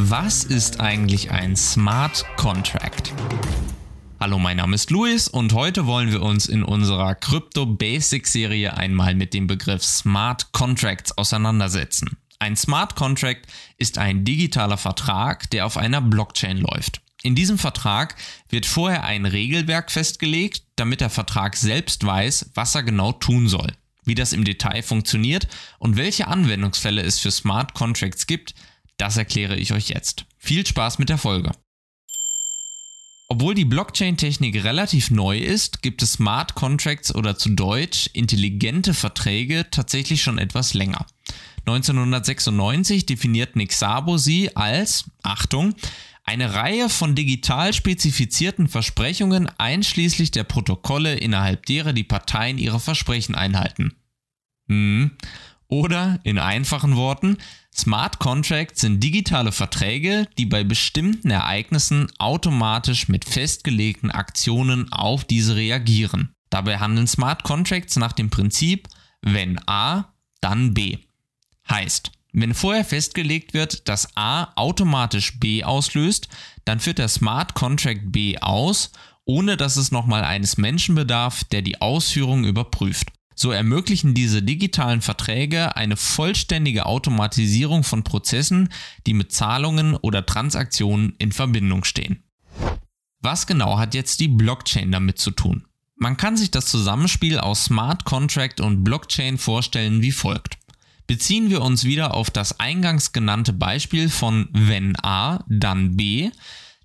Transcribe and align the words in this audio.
Was 0.00 0.44
ist 0.44 0.78
eigentlich 0.78 1.32
ein 1.32 1.56
Smart 1.56 2.24
Contract? 2.36 3.12
Hallo, 4.20 4.38
mein 4.38 4.58
Name 4.58 4.76
ist 4.76 4.92
Luis 4.92 5.26
und 5.26 5.54
heute 5.54 5.86
wollen 5.86 6.12
wir 6.12 6.22
uns 6.22 6.46
in 6.46 6.62
unserer 6.62 7.16
Crypto 7.16 7.66
Basics 7.66 8.30
Serie 8.30 8.76
einmal 8.76 9.16
mit 9.16 9.34
dem 9.34 9.48
Begriff 9.48 9.82
Smart 9.82 10.52
Contracts 10.52 11.18
auseinandersetzen. 11.18 12.16
Ein 12.38 12.54
Smart 12.54 12.94
Contract 12.94 13.48
ist 13.76 13.98
ein 13.98 14.24
digitaler 14.24 14.76
Vertrag, 14.76 15.50
der 15.50 15.66
auf 15.66 15.76
einer 15.76 16.00
Blockchain 16.00 16.58
läuft. 16.58 17.00
In 17.24 17.34
diesem 17.34 17.58
Vertrag 17.58 18.14
wird 18.50 18.66
vorher 18.66 19.02
ein 19.02 19.26
Regelwerk 19.26 19.90
festgelegt, 19.90 20.62
damit 20.76 21.00
der 21.00 21.10
Vertrag 21.10 21.56
selbst 21.56 22.06
weiß, 22.06 22.52
was 22.54 22.76
er 22.76 22.84
genau 22.84 23.10
tun 23.10 23.48
soll. 23.48 23.72
Wie 24.04 24.14
das 24.14 24.32
im 24.32 24.44
Detail 24.44 24.84
funktioniert 24.84 25.48
und 25.80 25.96
welche 25.96 26.28
Anwendungsfälle 26.28 27.02
es 27.02 27.18
für 27.18 27.32
Smart 27.32 27.74
Contracts 27.74 28.28
gibt, 28.28 28.54
das 28.98 29.16
erkläre 29.16 29.56
ich 29.56 29.72
euch 29.72 29.88
jetzt. 29.88 30.26
Viel 30.36 30.66
Spaß 30.66 30.98
mit 30.98 31.08
der 31.08 31.18
Folge. 31.18 31.52
Obwohl 33.30 33.54
die 33.54 33.66
Blockchain-Technik 33.66 34.64
relativ 34.64 35.10
neu 35.10 35.38
ist, 35.38 35.82
gibt 35.82 36.02
es 36.02 36.12
Smart 36.12 36.54
Contracts 36.54 37.14
oder 37.14 37.36
zu 37.36 37.50
Deutsch 37.50 38.08
intelligente 38.14 38.94
Verträge 38.94 39.66
tatsächlich 39.70 40.22
schon 40.22 40.38
etwas 40.38 40.72
länger. 40.72 41.06
1996 41.66 43.04
definiert 43.04 43.54
Nick 43.54 43.72
Szabo 43.72 44.16
sie 44.16 44.56
als, 44.56 45.04
Achtung, 45.22 45.74
eine 46.24 46.54
Reihe 46.54 46.88
von 46.88 47.14
digital 47.14 47.74
spezifizierten 47.74 48.68
Versprechungen 48.68 49.48
einschließlich 49.58 50.30
der 50.30 50.44
Protokolle, 50.44 51.14
innerhalb 51.14 51.66
derer 51.66 51.92
die 51.92 52.04
Parteien 52.04 52.56
ihre 52.56 52.80
Versprechen 52.80 53.34
einhalten. 53.34 53.94
Hm. 54.68 55.12
Oder 55.68 56.20
in 56.24 56.38
einfachen 56.38 56.96
Worten, 56.96 57.36
Smart 57.78 58.18
Contracts 58.18 58.80
sind 58.80 59.04
digitale 59.04 59.52
Verträge, 59.52 60.26
die 60.36 60.46
bei 60.46 60.64
bestimmten 60.64 61.30
Ereignissen 61.30 62.10
automatisch 62.18 63.06
mit 63.06 63.24
festgelegten 63.24 64.10
Aktionen 64.10 64.92
auf 64.92 65.22
diese 65.22 65.54
reagieren. 65.54 66.34
Dabei 66.50 66.78
handeln 66.78 67.06
Smart 67.06 67.44
Contracts 67.44 67.94
nach 67.94 68.12
dem 68.12 68.30
Prinzip, 68.30 68.88
wenn 69.22 69.60
A, 69.68 70.12
dann 70.40 70.74
B. 70.74 70.98
Heißt, 71.70 72.10
wenn 72.32 72.52
vorher 72.52 72.84
festgelegt 72.84 73.54
wird, 73.54 73.88
dass 73.88 74.16
A 74.16 74.52
automatisch 74.56 75.38
B 75.38 75.62
auslöst, 75.62 76.28
dann 76.64 76.80
führt 76.80 76.98
der 76.98 77.08
Smart 77.08 77.54
Contract 77.54 78.10
B 78.10 78.38
aus, 78.38 78.90
ohne 79.24 79.56
dass 79.56 79.76
es 79.76 79.92
nochmal 79.92 80.24
eines 80.24 80.56
Menschen 80.56 80.96
bedarf, 80.96 81.44
der 81.44 81.62
die 81.62 81.80
Ausführung 81.80 82.44
überprüft. 82.44 83.12
So 83.40 83.52
ermöglichen 83.52 84.14
diese 84.14 84.42
digitalen 84.42 85.00
Verträge 85.00 85.76
eine 85.76 85.96
vollständige 85.96 86.86
Automatisierung 86.86 87.84
von 87.84 88.02
Prozessen, 88.02 88.68
die 89.06 89.14
mit 89.14 89.30
Zahlungen 89.30 89.94
oder 89.94 90.26
Transaktionen 90.26 91.14
in 91.20 91.30
Verbindung 91.30 91.84
stehen. 91.84 92.24
Was 93.20 93.46
genau 93.46 93.78
hat 93.78 93.94
jetzt 93.94 94.18
die 94.18 94.26
Blockchain 94.26 94.90
damit 94.90 95.20
zu 95.20 95.30
tun? 95.30 95.66
Man 95.94 96.16
kann 96.16 96.36
sich 96.36 96.50
das 96.50 96.66
Zusammenspiel 96.66 97.38
aus 97.38 97.66
Smart 97.66 98.04
Contract 98.04 98.60
und 98.60 98.82
Blockchain 98.82 99.38
vorstellen 99.38 100.02
wie 100.02 100.10
folgt. 100.10 100.58
Beziehen 101.06 101.48
wir 101.48 101.62
uns 101.62 101.84
wieder 101.84 102.14
auf 102.14 102.30
das 102.30 102.58
eingangs 102.58 103.12
genannte 103.12 103.52
Beispiel 103.52 104.08
von 104.08 104.48
wenn 104.50 104.96
A, 105.04 105.44
dann 105.48 105.96
B, 105.96 106.32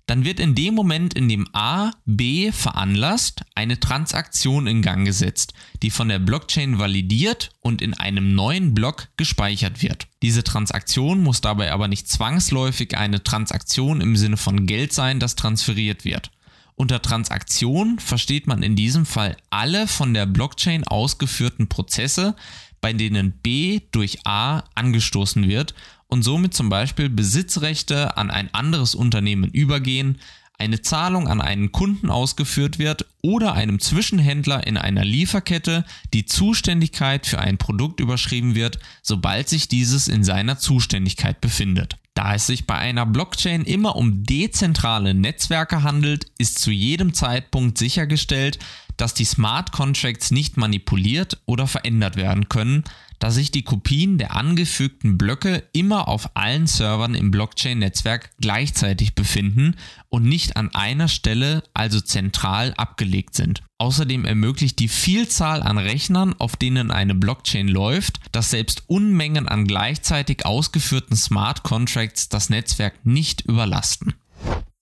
dann 0.06 0.24
wird 0.24 0.38
in 0.38 0.54
dem 0.54 0.74
Moment, 0.74 1.14
in 1.14 1.28
dem 1.28 1.48
A 1.54 1.90
B 2.04 2.52
veranlasst, 2.52 3.42
eine 3.54 3.80
Transaktion 3.80 4.66
in 4.66 4.82
Gang 4.82 5.06
gesetzt, 5.06 5.54
die 5.82 5.90
von 5.90 6.08
der 6.08 6.18
Blockchain 6.18 6.78
validiert 6.78 7.50
und 7.60 7.80
in 7.80 7.94
einem 7.94 8.34
neuen 8.34 8.74
Block 8.74 9.08
gespeichert 9.16 9.82
wird. 9.82 10.06
Diese 10.22 10.44
Transaktion 10.44 11.22
muss 11.22 11.40
dabei 11.40 11.72
aber 11.72 11.88
nicht 11.88 12.08
zwangsläufig 12.08 12.96
eine 12.98 13.22
Transaktion 13.22 14.00
im 14.02 14.16
Sinne 14.16 14.36
von 14.36 14.66
Geld 14.66 14.92
sein, 14.92 15.20
das 15.20 15.36
transferiert 15.36 16.04
wird. 16.04 16.30
Unter 16.76 17.00
Transaktion 17.00 17.98
versteht 17.98 18.46
man 18.46 18.62
in 18.62 18.76
diesem 18.76 19.06
Fall 19.06 19.36
alle 19.48 19.86
von 19.86 20.12
der 20.12 20.26
Blockchain 20.26 20.84
ausgeführten 20.84 21.68
Prozesse, 21.68 22.34
bei 22.80 22.92
denen 22.92 23.32
B 23.32 23.80
durch 23.92 24.26
A 24.26 24.64
angestoßen 24.74 25.48
wird 25.48 25.74
und 26.08 26.22
somit 26.22 26.54
zum 26.54 26.68
Beispiel 26.68 27.08
Besitzrechte 27.08 28.16
an 28.16 28.30
ein 28.30 28.52
anderes 28.52 28.94
Unternehmen 28.94 29.50
übergehen, 29.50 30.18
eine 30.58 30.82
Zahlung 30.82 31.28
an 31.28 31.40
einen 31.40 31.72
Kunden 31.72 32.10
ausgeführt 32.10 32.78
wird 32.78 33.06
oder 33.22 33.54
einem 33.54 33.80
Zwischenhändler 33.80 34.66
in 34.66 34.76
einer 34.76 35.04
Lieferkette 35.04 35.84
die 36.12 36.26
Zuständigkeit 36.26 37.26
für 37.26 37.40
ein 37.40 37.58
Produkt 37.58 37.98
überschrieben 38.00 38.54
wird, 38.54 38.78
sobald 39.02 39.48
sich 39.48 39.68
dieses 39.68 40.06
in 40.06 40.22
seiner 40.22 40.58
Zuständigkeit 40.58 41.40
befindet. 41.40 41.96
Da 42.14 42.36
es 42.36 42.46
sich 42.46 42.66
bei 42.66 42.76
einer 42.76 43.06
Blockchain 43.06 43.64
immer 43.64 43.96
um 43.96 44.22
dezentrale 44.22 45.14
Netzwerke 45.14 45.82
handelt, 45.82 46.26
ist 46.38 46.60
zu 46.60 46.70
jedem 46.70 47.12
Zeitpunkt 47.12 47.76
sichergestellt, 47.76 48.60
dass 48.96 49.14
die 49.14 49.24
Smart 49.24 49.72
Contracts 49.72 50.30
nicht 50.30 50.56
manipuliert 50.56 51.40
oder 51.46 51.66
verändert 51.66 52.16
werden 52.16 52.48
können, 52.48 52.84
da 53.18 53.30
sich 53.30 53.50
die 53.50 53.62
Kopien 53.62 54.18
der 54.18 54.36
angefügten 54.36 55.16
Blöcke 55.16 55.62
immer 55.72 56.08
auf 56.08 56.36
allen 56.36 56.66
Servern 56.66 57.14
im 57.14 57.30
Blockchain-Netzwerk 57.30 58.30
gleichzeitig 58.40 59.14
befinden 59.14 59.76
und 60.08 60.24
nicht 60.24 60.56
an 60.56 60.74
einer 60.74 61.08
Stelle, 61.08 61.62
also 61.72 62.00
zentral, 62.00 62.74
abgelegt 62.76 63.34
sind. 63.34 63.62
Außerdem 63.78 64.24
ermöglicht 64.24 64.78
die 64.78 64.88
Vielzahl 64.88 65.62
an 65.62 65.78
Rechnern, 65.78 66.34
auf 66.38 66.56
denen 66.56 66.90
eine 66.90 67.14
Blockchain 67.14 67.68
läuft, 67.68 68.20
dass 68.32 68.50
selbst 68.50 68.84
Unmengen 68.88 69.48
an 69.48 69.66
gleichzeitig 69.66 70.44
ausgeführten 70.44 71.16
Smart 71.16 71.62
Contracts 71.62 72.28
das 72.28 72.50
Netzwerk 72.50 73.04
nicht 73.04 73.42
überlasten. 73.42 74.14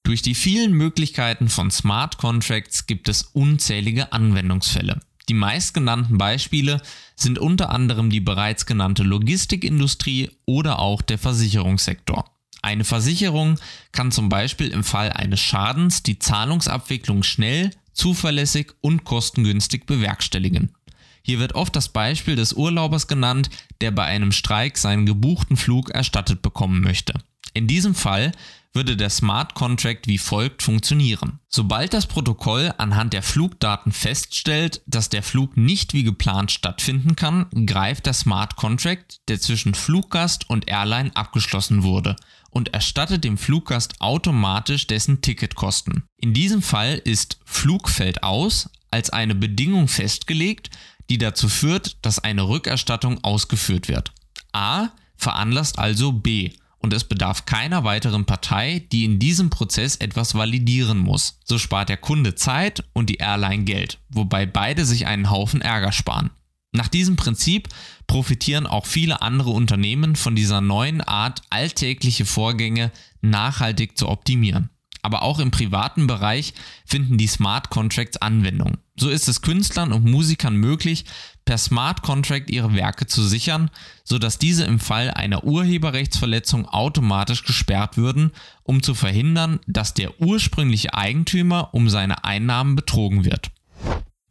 Durch 0.04 0.20
die 0.22 0.34
vielen 0.34 0.72
Möglichkeiten 0.72 1.48
von 1.48 1.70
Smart 1.70 2.18
Contracts 2.18 2.86
gibt 2.86 3.08
es 3.08 3.22
unzählige 3.22 4.12
Anwendungsfälle. 4.12 5.00
Die 5.28 5.34
meistgenannten 5.34 6.18
Beispiele 6.18 6.82
sind 7.14 7.38
unter 7.38 7.70
anderem 7.70 8.10
die 8.10 8.20
bereits 8.20 8.66
genannte 8.66 9.04
Logistikindustrie 9.04 10.30
oder 10.44 10.80
auch 10.80 11.02
der 11.02 11.18
Versicherungssektor. 11.18 12.28
Eine 12.62 12.84
Versicherung 12.84 13.58
kann 13.92 14.10
zum 14.10 14.28
Beispiel 14.28 14.68
im 14.68 14.82
Fall 14.82 15.12
eines 15.12 15.40
Schadens 15.40 16.02
die 16.02 16.18
Zahlungsabwicklung 16.18 17.22
schnell, 17.22 17.70
zuverlässig 17.92 18.72
und 18.80 19.04
kostengünstig 19.04 19.86
bewerkstelligen. 19.86 20.74
Hier 21.22 21.38
wird 21.38 21.54
oft 21.54 21.76
das 21.76 21.88
Beispiel 21.88 22.34
des 22.34 22.52
Urlaubers 22.52 23.06
genannt, 23.06 23.50
der 23.80 23.92
bei 23.92 24.04
einem 24.04 24.32
Streik 24.32 24.76
seinen 24.78 25.06
gebuchten 25.06 25.56
Flug 25.56 25.90
erstattet 25.90 26.42
bekommen 26.42 26.80
möchte. 26.80 27.14
In 27.54 27.68
diesem 27.68 27.94
Fall 27.94 28.32
würde 28.72 28.96
der 28.96 29.10
Smart 29.10 29.54
Contract 29.54 30.06
wie 30.06 30.18
folgt 30.18 30.62
funktionieren. 30.62 31.40
Sobald 31.48 31.92
das 31.92 32.06
Protokoll 32.06 32.72
anhand 32.78 33.12
der 33.12 33.22
Flugdaten 33.22 33.92
feststellt, 33.92 34.82
dass 34.86 35.08
der 35.08 35.22
Flug 35.22 35.56
nicht 35.56 35.92
wie 35.92 36.04
geplant 36.04 36.50
stattfinden 36.50 37.16
kann, 37.16 37.46
greift 37.66 38.06
der 38.06 38.14
Smart 38.14 38.56
Contract, 38.56 39.20
der 39.28 39.40
zwischen 39.40 39.74
Fluggast 39.74 40.48
und 40.48 40.68
Airline 40.68 41.14
abgeschlossen 41.14 41.82
wurde, 41.82 42.16
und 42.50 42.72
erstattet 42.72 43.24
dem 43.24 43.38
Fluggast 43.38 44.00
automatisch 44.00 44.86
dessen 44.86 45.20
Ticketkosten. 45.20 46.04
In 46.16 46.32
diesem 46.32 46.62
Fall 46.62 47.00
ist 47.04 47.38
Flug 47.44 47.88
fällt 47.88 48.22
aus 48.22 48.70
als 48.90 49.10
eine 49.10 49.34
Bedingung 49.34 49.88
festgelegt, 49.88 50.70
die 51.10 51.18
dazu 51.18 51.48
führt, 51.48 51.96
dass 52.02 52.18
eine 52.18 52.48
Rückerstattung 52.48 53.22
ausgeführt 53.24 53.88
wird. 53.88 54.12
A 54.52 54.88
veranlasst 55.16 55.78
also 55.78 56.12
B 56.12 56.52
und 56.82 56.92
es 56.92 57.04
bedarf 57.04 57.46
keiner 57.46 57.84
weiteren 57.84 58.26
Partei, 58.26 58.86
die 58.92 59.04
in 59.04 59.18
diesem 59.18 59.50
Prozess 59.50 59.96
etwas 59.96 60.34
validieren 60.34 60.98
muss. 60.98 61.38
So 61.44 61.58
spart 61.58 61.88
der 61.88 61.96
Kunde 61.96 62.34
Zeit 62.34 62.84
und 62.92 63.08
die 63.08 63.16
Airline 63.16 63.64
Geld, 63.64 63.98
wobei 64.10 64.44
beide 64.46 64.84
sich 64.84 65.06
einen 65.06 65.30
Haufen 65.30 65.60
Ärger 65.60 65.92
sparen. 65.92 66.30
Nach 66.72 66.88
diesem 66.88 67.16
Prinzip 67.16 67.68
profitieren 68.06 68.66
auch 68.66 68.86
viele 68.86 69.22
andere 69.22 69.50
Unternehmen 69.50 70.16
von 70.16 70.34
dieser 70.34 70.60
neuen 70.60 71.00
Art, 71.02 71.42
alltägliche 71.50 72.24
Vorgänge 72.24 72.90
nachhaltig 73.20 73.96
zu 73.96 74.08
optimieren. 74.08 74.70
Aber 75.02 75.22
auch 75.22 75.38
im 75.38 75.50
privaten 75.50 76.06
Bereich 76.06 76.54
finden 76.86 77.18
die 77.18 77.26
Smart 77.26 77.70
Contracts 77.70 78.16
Anwendung. 78.16 78.78
So 78.94 79.08
ist 79.08 79.28
es 79.28 79.40
Künstlern 79.40 79.92
und 79.92 80.04
Musikern 80.04 80.56
möglich, 80.56 81.06
per 81.44 81.58
Smart 81.58 82.02
Contract 82.02 82.50
ihre 82.50 82.74
Werke 82.74 83.06
zu 83.06 83.22
sichern, 83.22 83.70
sodass 84.04 84.38
diese 84.38 84.64
im 84.64 84.78
Fall 84.78 85.10
einer 85.10 85.44
Urheberrechtsverletzung 85.44 86.66
automatisch 86.66 87.44
gesperrt 87.44 87.96
würden, 87.96 88.32
um 88.62 88.82
zu 88.82 88.94
verhindern, 88.94 89.60
dass 89.66 89.94
der 89.94 90.20
ursprüngliche 90.20 90.94
Eigentümer 90.94 91.72
um 91.72 91.88
seine 91.88 92.24
Einnahmen 92.24 92.76
betrogen 92.76 93.24
wird. 93.24 93.50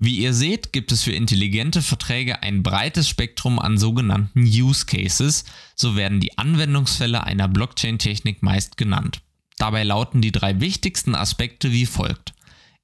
Wie 0.04 0.18
ihr 0.18 0.34
seht, 0.34 0.74
gibt 0.74 0.92
es 0.92 1.04
für 1.04 1.12
intelligente 1.12 1.82
Verträge 1.84 2.42
ein 2.42 2.64
breites 2.64 3.08
Spektrum 3.08 3.60
an 3.60 3.78
sogenannten 3.78 4.42
Use 4.42 4.86
Cases, 4.86 5.44
so 5.76 5.96
werden 5.96 6.20
die 6.20 6.40
Anwendungsfälle 6.40 7.24
einer 7.24 7.48
Blockchain-Technik 7.48 8.42
meist 8.42 8.78
genannt. 8.78 9.22
Dabei 9.60 9.84
lauten 9.84 10.22
die 10.22 10.32
drei 10.32 10.60
wichtigsten 10.60 11.14
Aspekte 11.14 11.72
wie 11.72 11.86
folgt. 11.86 12.34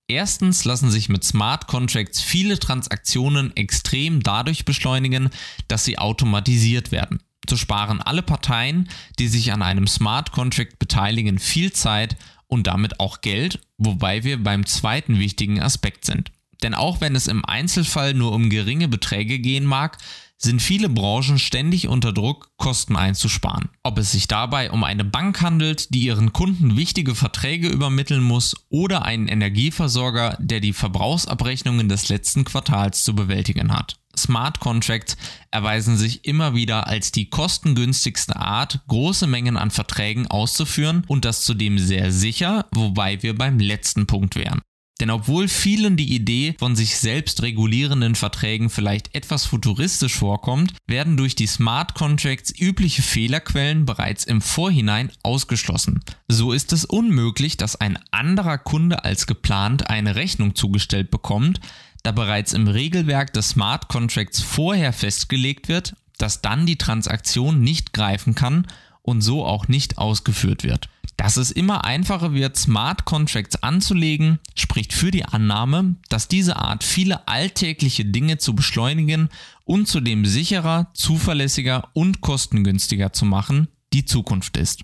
Erstens 0.10 0.64
lassen 0.64 0.90
sich 0.90 1.10
mit 1.10 1.26
Smart 1.26 1.68
Contracts 1.68 2.22
viele 2.22 2.58
Transaktionen 2.58 3.56
extrem 3.58 4.24
dadurch 4.24 4.64
beschleunigen, 4.64 5.30
dass 5.68 5.84
sie 5.84 5.98
automatisiert 5.98 6.92
werden. 6.92 7.20
So 7.50 7.58
sparen 7.58 8.02
alle 8.02 8.22
Parteien, 8.22 8.90
die 9.20 9.28
sich 9.28 9.52
an 9.52 9.62
einem 9.62 9.86
Smart 9.86 10.32
Contract 10.32 10.80
beteiligen, 10.80 11.40
viel 11.40 11.74
Zeit 11.74 12.16
und 12.48 12.68
damit 12.68 13.02
auch 13.02 13.20
Geld, 13.20 13.60
wobei 13.78 14.24
wir 14.24 14.42
beim 14.42 14.66
zweiten 14.66 15.20
wichtigen 15.20 15.62
Aspekt 15.62 16.06
sind. 16.06 16.32
Denn 16.64 16.74
auch 16.74 17.02
wenn 17.02 17.16
es 17.16 17.28
im 17.28 17.44
Einzelfall 17.46 18.14
nur 18.14 18.32
um 18.32 18.50
geringe 18.50 18.88
Beträge 18.88 19.40
gehen 19.40 19.66
mag, 19.66 19.98
sind 20.38 20.62
viele 20.62 20.90
Branchen 20.90 21.40
ständig 21.40 21.88
unter 21.88 22.14
Druck, 22.14 22.52
Kosten 22.58 22.96
einzusparen. 22.96 23.70
Ob 23.84 23.98
es 23.98 24.12
sich 24.12 24.28
dabei 24.28 24.72
um 24.72 24.84
eine 24.84 25.04
Bank 25.04 25.42
handelt, 25.42 25.94
die 25.94 26.02
ihren 26.02 26.32
Kunden 26.32 26.78
wichtige 26.78 27.16
Verträge 27.16 27.70
übermitteln 27.70 28.24
muss, 28.24 28.56
oder 28.70 29.04
einen 29.04 29.28
Energieversorger, 29.28 30.38
der 30.40 30.60
die 30.60 30.74
Verbrauchsabrechnungen 30.74 31.90
des 31.90 32.10
letzten 32.10 32.44
Quartals 32.44 33.04
zu 33.04 33.16
bewältigen 33.16 33.74
hat. 33.74 34.00
Smart 34.18 34.60
Contracts 34.60 35.16
erweisen 35.52 35.96
sich 35.96 36.26
immer 36.26 36.56
wieder 36.56 36.88
als 36.88 37.12
die 37.12 37.30
kostengünstigste 37.30 38.36
Art, 38.36 38.82
große 38.88 39.28
Mengen 39.28 39.58
an 39.58 39.72
Verträgen 39.72 40.28
auszuführen 40.28 41.04
und 41.08 41.24
das 41.24 41.44
zudem 41.44 41.78
sehr 41.78 42.12
sicher, 42.12 42.66
wobei 42.74 43.22
wir 43.22 43.36
beim 43.36 43.60
letzten 43.60 44.08
Punkt 44.08 44.36
wären. 44.36 44.62
Denn 45.00 45.12
obwohl 45.12 45.48
vielen 45.48 45.96
die 45.96 46.16
Idee 46.16 46.56
von 46.58 46.76
sich 46.76 46.98
selbst 46.98 47.44
regulierenden 47.44 48.16
Verträgen 48.16 48.70
vielleicht 48.70 49.14
etwas 49.14 49.46
futuristisch 49.46 50.16
vorkommt, 50.16 50.74
werden 50.88 51.18
durch 51.18 51.36
die 51.36 51.48
Smart 51.48 51.94
Contracts 51.94 52.54
übliche 52.60 53.02
Fehlerquellen 53.02 53.86
bereits 53.86 54.24
im 54.24 54.42
Vorhinein 54.42 55.12
ausgeschlossen. 55.24 56.04
So 56.28 56.52
ist 56.52 56.74
es 56.74 56.86
unmöglich, 56.86 57.58
dass 57.58 57.80
ein 57.80 58.00
anderer 58.12 58.58
Kunde 58.58 59.04
als 59.04 59.28
geplant 59.28 59.90
eine 59.90 60.16
Rechnung 60.16 60.56
zugestellt 60.56 61.12
bekommt, 61.12 61.60
da 62.04 62.12
bereits 62.12 62.54
im 62.54 62.68
Regelwerk 62.68 63.34
des 63.34 63.50
Smart 63.50 63.90
Contracts 63.90 64.42
vorher 64.42 64.94
festgelegt 64.94 65.68
wird, 65.68 65.96
dass 66.18 66.42
dann 66.42 66.66
die 66.66 66.78
Transaktion 66.78 67.62
nicht 67.62 67.94
greifen 67.94 68.34
kann 68.34 68.66
und 69.02 69.22
so 69.22 69.46
auch 69.46 69.68
nicht 69.68 69.98
ausgeführt 69.98 70.64
wird. 70.64 70.90
Dass 71.18 71.36
es 71.36 71.50
immer 71.50 71.84
einfacher 71.84 72.34
wird, 72.34 72.56
Smart 72.58 73.06
Contracts 73.06 73.62
anzulegen, 73.64 74.40
spricht 74.56 74.94
für 74.94 75.10
die 75.10 75.26
Annahme, 75.26 75.96
dass 76.10 76.28
diese 76.28 76.58
Art 76.58 76.84
viele 76.84 77.28
alltägliche 77.28 78.06
Dinge 78.06 78.38
zu 78.38 78.56
beschleunigen 78.56 79.30
und 79.66 79.88
zudem 79.88 80.26
sicherer, 80.26 80.92
zuverlässiger 80.94 81.90
und 81.94 82.22
kostengünstiger 82.22 83.14
zu 83.14 83.26
machen, 83.26 83.68
die 83.94 84.06
Zukunft 84.06 84.58
ist. 84.58 84.84